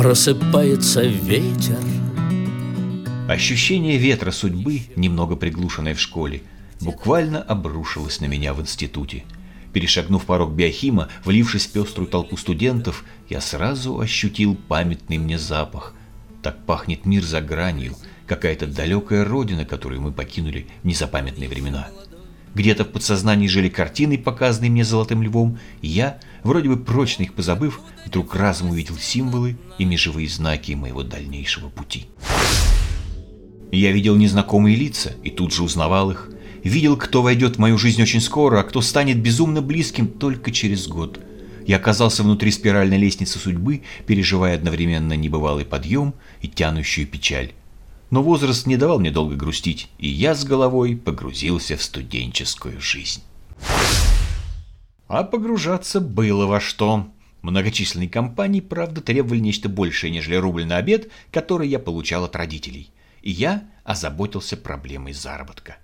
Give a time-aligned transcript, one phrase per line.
[0.00, 1.76] просыпается ветер.
[3.28, 6.40] Ощущение ветра судьбы, немного приглушенное в школе,
[6.80, 9.24] буквально обрушилось на меня в институте.
[9.74, 15.92] Перешагнув порог биохима, влившись в пеструю толпу студентов, я сразу ощутил памятный мне запах.
[16.42, 17.94] Так пахнет мир за гранью,
[18.26, 21.88] какая-то далекая родина, которую мы покинули в незапамятные времена.
[22.54, 27.34] Где-то в подсознании жили картины, показанные мне золотым львом, и я, вроде бы прочно их
[27.34, 32.06] позабыв, вдруг разом увидел символы и межевые знаки моего дальнейшего пути.
[33.70, 36.28] Я видел незнакомые лица и тут же узнавал их.
[36.64, 40.88] Видел, кто войдет в мою жизнь очень скоро, а кто станет безумно близким только через
[40.88, 41.20] год.
[41.66, 47.52] Я оказался внутри спиральной лестницы судьбы, переживая одновременно небывалый подъем и тянущую печаль.
[48.10, 53.22] Но возраст не давал мне долго грустить, и я с головой погрузился в студенческую жизнь.
[55.06, 57.08] А погружаться было во что.
[57.42, 62.90] Многочисленные компании, правда, требовали нечто большее, нежели рубль на обед, который я получал от родителей.
[63.22, 65.76] И я озаботился проблемой заработка.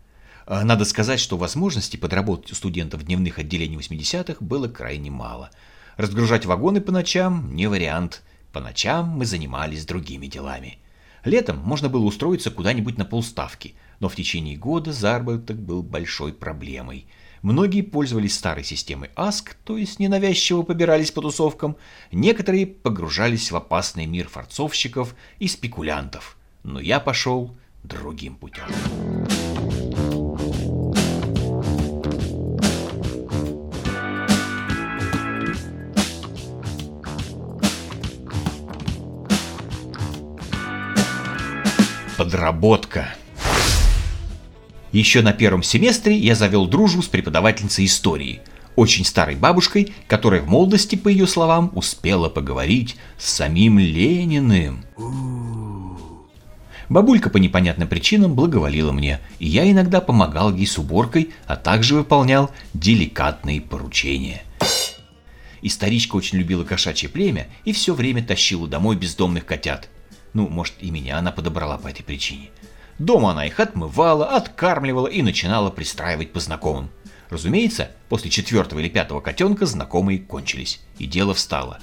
[0.46, 5.50] А надо сказать, что возможностей подработать у студентов дневных отделений 80-х было крайне мало.
[5.96, 8.22] Разгружать вагоны по ночам– не вариант.
[8.52, 10.78] По ночам мы занимались другими делами–
[11.26, 17.08] Летом можно было устроиться куда-нибудь на полставки, но в течение года заработок был большой проблемой.
[17.42, 21.76] Многие пользовались старой системой ASK, то есть ненавязчиво побирались по тусовкам,
[22.12, 26.36] некоторые погружались в опасный мир форцовщиков и спекулянтов.
[26.62, 28.66] Но я пошел другим путем.
[42.16, 43.14] Подработка.
[44.90, 48.40] Еще на первом семестре я завел дружбу с преподавательницей истории,
[48.74, 54.86] очень старой бабушкой, которая в молодости, по ее словам, успела поговорить с самим Лениным.
[56.88, 61.96] Бабулька по непонятным причинам благоволила мне, и я иногда помогал ей с уборкой, а также
[61.96, 64.42] выполнял деликатные поручения.
[65.60, 69.90] И старичка очень любила кошачье племя и все время тащила домой бездомных котят–
[70.32, 72.50] ну, может, и меня она подобрала по этой причине.
[72.98, 76.90] Дома она их отмывала, откармливала и начинала пристраивать по знакомым.
[77.28, 81.78] Разумеется, после четвертого или пятого котенка знакомые кончились, и дело встало.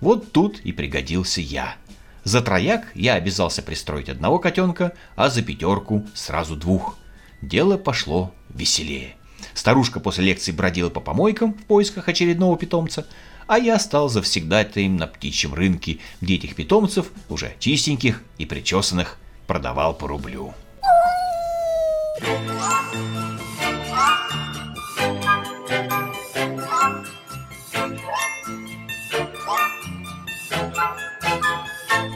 [0.00, 1.76] Вот тут и пригодился я.
[2.24, 6.98] За трояк я обязался пристроить одного котенка, а за пятерку сразу двух.
[7.42, 9.16] Дело пошло веселее.
[9.54, 13.06] Старушка после лекции бродила по помойкам в поисках очередного питомца,
[13.46, 19.94] а я стал завсегдатаем на птичьем рынке, где этих питомцев, уже чистеньких и причесанных, продавал
[19.94, 20.54] по рублю.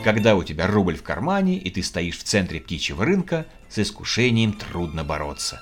[0.02, 4.54] Когда у тебя рубль в кармане, и ты стоишь в центре птичьего рынка, с искушением
[4.54, 5.60] трудно бороться.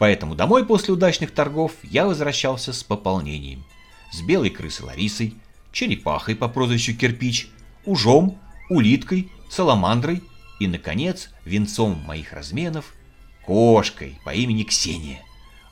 [0.00, 3.64] Поэтому домой после удачных торгов я возвращался с пополнением–
[4.14, 5.34] с белой крысой Ларисой,
[5.72, 7.48] черепахой по прозвищу Кирпич,
[7.84, 8.38] ужом,
[8.70, 10.22] улиткой, саламандрой
[10.60, 12.94] и, наконец, венцом моих разменов,
[13.44, 15.20] кошкой по имени Ксения.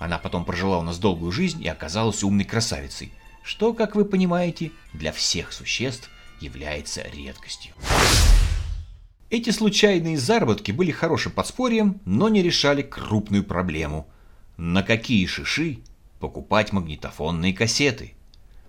[0.01, 3.13] Она потом прожила у нас долгую жизнь и оказалась умной красавицей,
[3.45, 6.11] что, как вы понимаете, для всех существ
[6.41, 7.73] является редкостью.
[9.31, 14.09] Эти случайные заработки были хорошим подспорьем, но не решали крупную проблему.
[14.57, 15.79] На какие шиши
[16.19, 18.15] покупать магнитофонные кассеты?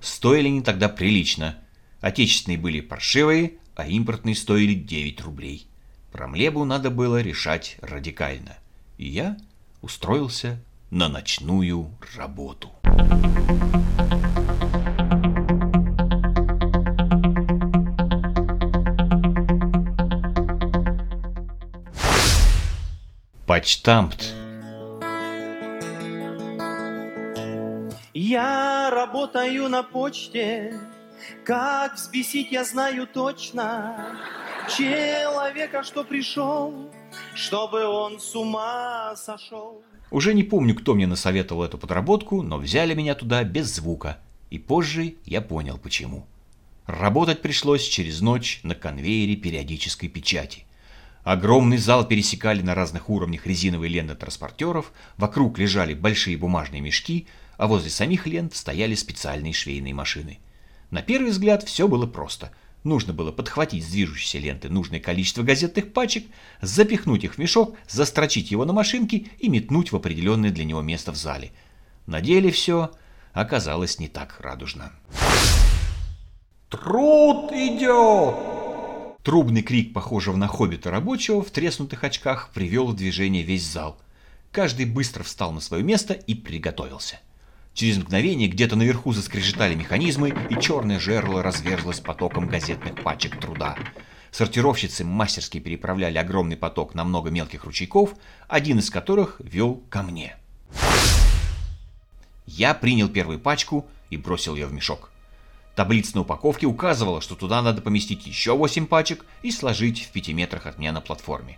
[0.03, 1.56] Стоили они тогда прилично.
[2.02, 5.66] Отечественные были паршивые, а импортные стоили 9 рублей.
[6.12, 8.58] Промлебу надо было решать радикально.
[8.97, 9.38] И я
[9.81, 12.69] устроился на ночную работу.
[23.47, 24.35] Почтамт
[28.13, 30.79] Я работаю на почте,
[31.43, 34.20] как взбесить я знаю точно
[34.70, 36.91] человека, что пришел,
[37.34, 39.82] чтобы он с ума сошел.
[40.11, 44.20] Уже не помню, кто мне насоветовал эту подработку, но взяли меня туда без звука.
[44.52, 46.28] И позже я понял, почему.
[46.85, 50.66] Работать пришлось через ночь на конвейере периодической печати.
[51.23, 57.26] Огромный зал пересекали на разных уровнях резиновые ленты транспортеров, вокруг лежали большие бумажные мешки–
[57.58, 60.40] а возле самих лент стояли специальные швейные машины.
[60.91, 62.52] На первый взгляд все было просто.
[62.84, 66.26] Нужно было подхватить с движущейся ленты нужное количество газетных пачек,
[66.61, 71.11] запихнуть их в мешок, застрочить его на машинке и метнуть в определенное для него место
[71.11, 71.52] в зале.
[72.05, 72.91] На деле все
[73.32, 74.91] оказалось не так радужно.
[76.70, 78.35] «Труд идет!»
[79.23, 83.97] Трубный крик, похожего на хоббита рабочего в треснутых очках, привел в движение весь зал.
[84.52, 87.20] Каждый быстро встал на свое место и приготовился.
[87.73, 93.75] Через мгновение где-то наверху заскрежетали механизмы, и черное жерло разверзлось потоком газетных пачек труда.
[94.31, 98.14] Сортировщицы мастерски переправляли огромный поток на много мелких ручейков,
[98.47, 100.35] один из которых вел ко мне.
[102.46, 105.11] Я принял первую пачку и бросил ее в мешок.
[105.76, 110.29] Таблица на упаковке указывала, что туда надо поместить еще 8 пачек и сложить в 5
[110.29, 111.58] метрах от меня на платформе.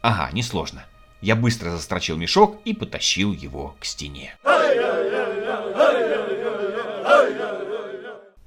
[0.00, 0.84] Ага, несложно.
[1.20, 4.36] Я быстро застрочил мешок и потащил его к стене.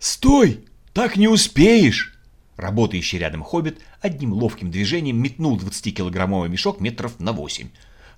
[0.04, 0.66] «Стой!
[0.92, 2.14] Так не успеешь!»
[2.58, 7.70] Работающий рядом хоббит одним ловким движением метнул 20-килограммовый мешок метров на 8.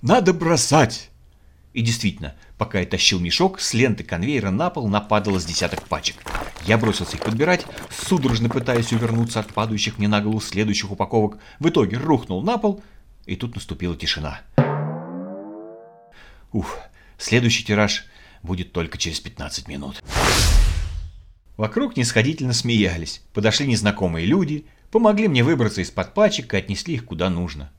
[0.02, 1.12] «Надо бросать!»
[1.74, 6.16] И действительно, пока я тащил мешок, с ленты конвейера на пол нападало с десяток пачек.
[6.66, 11.38] Я бросился их подбирать, судорожно пытаясь увернуться от падающих мне на голову следующих упаковок.
[11.60, 12.82] В итоге рухнул на пол,
[13.28, 14.42] и тут наступила тишина.
[16.52, 16.80] Уф,
[17.20, 18.08] следующий тираж
[18.42, 20.02] будет только через 15 минут.
[21.58, 27.30] Вокруг нисходительно смеялись, подошли незнакомые люди, помогли мне выбраться из-под пачек и отнесли их куда
[27.30, 27.72] нужно.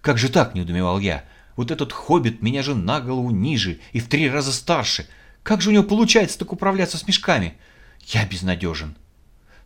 [0.00, 1.24] Как же так, не удумевал я,
[1.56, 5.06] вот этот хоббит меня же на голову ниже и в три раза старше.
[5.42, 7.54] Как же у него получается так управляться с мешками?
[8.06, 8.94] Я безнадежен.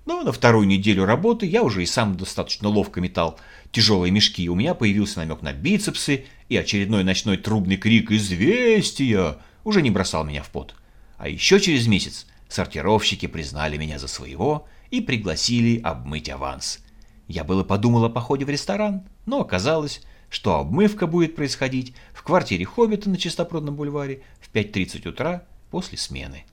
[0.06, 3.38] Но на вторую неделю работы я уже и сам достаточно ловко метал
[3.70, 4.48] тяжелые мешки.
[4.48, 10.24] У меня появился намек на бицепсы, и очередной ночной трубный крик «Известия!» уже не бросал
[10.24, 10.74] меня в пот.
[11.18, 16.80] А еще через месяц Сортировщики признали меня за своего и пригласили обмыть аванс.
[17.26, 22.66] Я было подумал о походе в ресторан, но оказалось, что обмывка будет происходить в квартире
[22.66, 26.44] Хоббита на Чистопрудном бульваре в 5.30 утра после смены.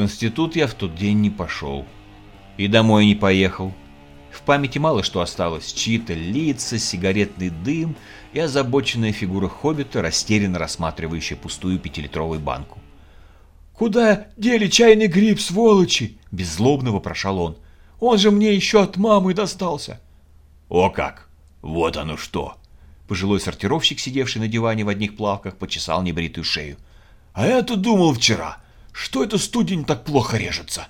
[0.00, 1.84] В институт я в тот день не пошел.
[2.56, 3.74] И домой не поехал.
[4.32, 5.74] В памяти мало что осталось.
[5.74, 7.94] Чьи-то лица, сигаретный дым
[8.32, 12.78] и озабоченная фигура хоббита, растерянно рассматривающая пустую пятилитровую банку.
[13.74, 17.58] «Куда дели чайный гриб, сволочи?»– беззлобно вопрошал он.
[18.00, 20.00] «Он же мне еще от мамы достался».
[20.70, 21.28] «О как!
[21.60, 22.56] Вот оно что!»
[23.06, 26.78] Пожилой сортировщик, сидевший на диване в одних плавках, почесал небритую шею.
[27.34, 28.60] «А я тут думал вчера,
[28.92, 30.88] что это студень так плохо режется?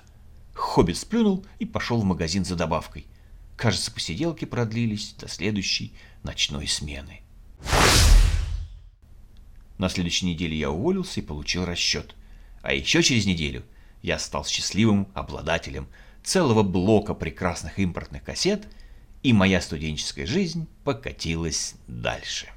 [0.53, 3.05] Хоббит сплюнул и пошел в магазин за добавкой.
[3.55, 5.93] Кажется, посиделки продлились до следующей
[6.23, 7.21] ночной смены.
[9.77, 12.15] На следующей неделе я уволился и получил расчет.
[12.61, 13.63] А еще через неделю
[14.01, 15.87] я стал счастливым обладателем
[16.23, 18.67] целого блока прекрасных импортных кассет,
[19.23, 22.47] и моя студенческая жизнь покатилась дальше.